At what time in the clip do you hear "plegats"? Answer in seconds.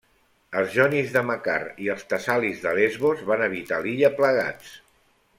4.21-4.73